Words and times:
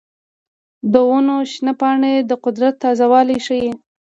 د 0.93 0.93
ونو 1.09 1.35
شنه 1.51 1.73
پاڼې 1.79 2.13
د 2.29 2.31
قدرت 2.43 2.73
تازه 2.83 3.05
والی 3.11 3.37
ښيي. 3.45 3.69